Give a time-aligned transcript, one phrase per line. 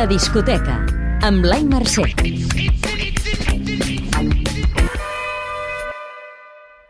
[0.00, 0.78] La discoteca,
[1.28, 2.06] amb Blai Mercè.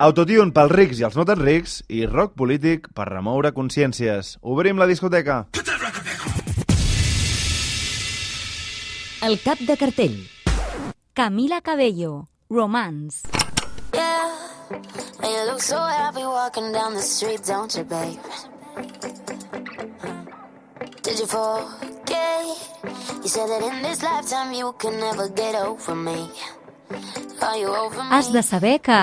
[0.07, 4.37] Autotune pels rics i els no tan rics i rock polític per remoure consciències.
[4.47, 5.41] Obrim la discoteca.
[9.27, 10.15] El cap de cartell.
[11.13, 13.27] Camila Cabello, Romance.
[13.93, 14.31] Yeah,
[14.71, 18.23] and you look so happy walking down the street, don't you, babe?
[21.03, 21.91] Did you forget?
[28.11, 29.01] Has de saber que...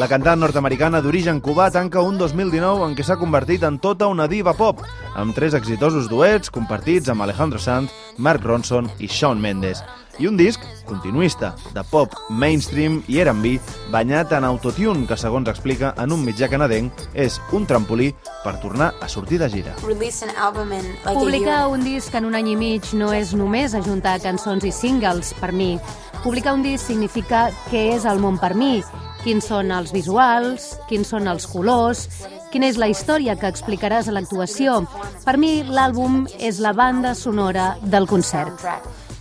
[0.00, 4.24] La cantant nord-americana d'origen cubà tanca un 2019 en què s'ha convertit en tota una
[4.32, 4.80] diva pop,
[5.12, 9.84] amb tres exitosos duets compartits amb Alejandro Sanz, Mark Ronson i Shawn Mendes.
[10.20, 13.54] I un disc continuista, de pop, mainstream i R&B,
[13.88, 18.10] banyat en autotune, que segons explica en un mitjà canadenc, és un trampolí
[18.44, 19.72] per tornar a sortir de gira.
[19.80, 25.32] Publicar un disc en un any i mig no és només ajuntar cançons i singles,
[25.40, 25.78] per mi.
[26.20, 28.82] Publicar un disc significa què és el món per mi,
[29.24, 32.08] quins són els visuals, quins són els colors,
[32.52, 34.82] quina és la història que explicaràs a l'actuació.
[35.24, 38.60] Per mi, l'àlbum és la banda sonora del concert.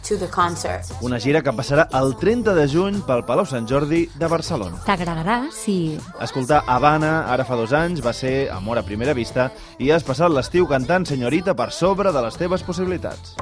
[0.10, 0.90] To the concert.
[1.06, 4.82] Una gira que passarà el 30 de juny pel Palau Sant Jordi de Barcelona.
[4.88, 6.00] T'agradarà si...
[6.26, 10.34] Escoltar Habana ara fa dos anys va ser amor a primera vista i has passat
[10.34, 13.38] l'estiu cantant Senyorita per sobre de les teves possibilitats.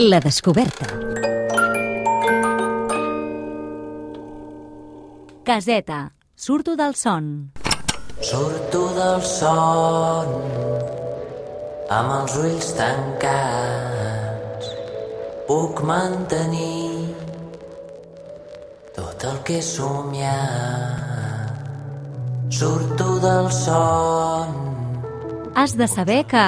[0.00, 0.86] La descoberta.
[5.44, 7.52] Caseta, surto del son.
[8.20, 11.09] Surto del son
[11.90, 14.70] amb els ulls tancats.
[15.48, 17.10] Puc mantenir
[18.94, 21.48] tot el que he somiat.
[22.50, 24.58] Surto del son
[25.54, 26.42] Has de saber que...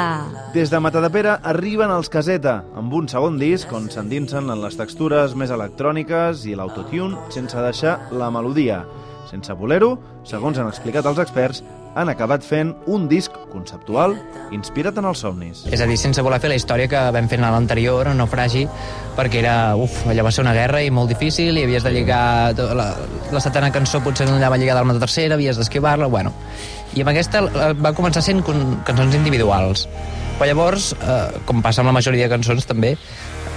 [0.55, 5.35] Des de Matadepera arriben els Caseta, amb un segon disc on s'endinsen en les textures
[5.39, 8.85] més electròniques i l'autotune sense deixar la melodia.
[9.31, 9.95] Sense voler-ho,
[10.29, 11.63] segons han explicat els experts,
[11.95, 14.15] han acabat fent un disc conceptual
[14.55, 15.65] inspirat en els somnis.
[15.69, 18.65] És a dir, sense voler fer la història que vam fer en l'anterior, en Naufragi,
[19.17, 22.23] perquè era, uf, allò va ser una guerra i molt difícil, i havies de lligar
[22.79, 22.89] la,
[23.33, 26.33] la setena cançó potser no allà va lligar amb la tercera, havies d'esquivar-la, bueno.
[26.97, 29.87] I amb aquesta eh, va començar sent cançons individuals.
[30.39, 32.97] Però llavors, eh, com passa amb la majoria de cançons també,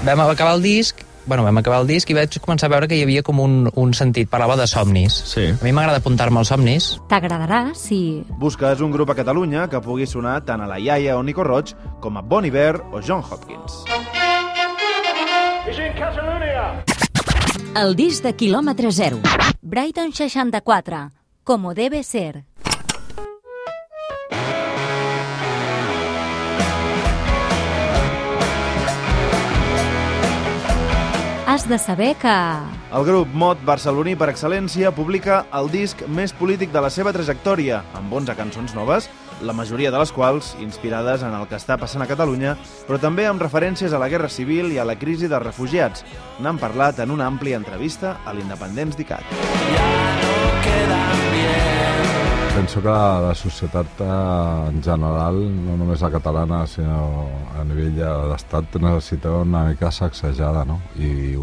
[0.03, 2.97] vam acabar el disc bueno, vam acabar el disc i vaig començar a veure que
[2.97, 5.17] hi havia com un, un sentit, parlava de somnis.
[5.33, 5.47] Sí.
[5.53, 8.23] A mi m'agrada apuntar-me als somnis, T'agradarà si...
[8.39, 11.73] Busques un grup a Catalunya que pugui sonar tant a la Iaia o Nico Roig
[12.01, 13.83] com a Bon Iver o John Hopkins.
[17.75, 19.19] El disc de quilòmetre zero.
[19.61, 21.09] Brighton 64,
[21.43, 22.45] como debe ser.
[31.55, 32.27] Has de saber que...
[32.91, 37.77] El grup Mod barceloní per excel·lència publica el disc més polític de la seva trajectòria,
[37.95, 39.07] amb 11 cançons noves,
[39.39, 42.57] la majoria de les quals inspirades en el que està passant a Catalunya,
[42.89, 46.03] però també amb referències a la Guerra Civil i a la crisi dels refugiats.
[46.43, 50.04] N'han parlat en una àmplia entrevista a l'Independents d'ICAT.
[52.75, 57.23] Penso que la societat en general, no només la catalana, sinó
[57.55, 60.81] a nivell de- d'estat, necessita una mica sacsejada, no?
[60.99, 61.37] I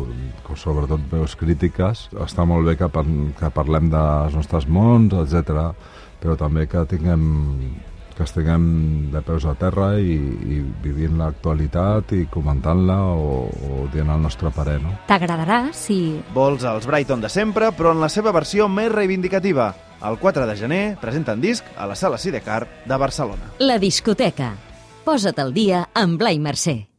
[0.54, 2.10] sobretot veus crítiques.
[2.20, 3.06] Està molt bé que, par
[3.38, 5.72] que parlem dels nostres mons, etc,
[6.20, 7.80] però també que tinguem
[8.14, 14.10] que estiguem de peus a terra i, i vivint l'actualitat i comentant-la o, o dient
[14.12, 14.92] el nostre parer, no?
[15.08, 16.20] T'agradarà si...
[16.34, 19.70] Vols els Brighton de sempre, però en la seva versió més reivindicativa.
[20.02, 23.52] El 4 de gener presenten disc a la Sala Sidecar de Barcelona.
[23.58, 24.54] La discoteca.
[25.06, 26.91] Posa't al dia amb Blai Mercè.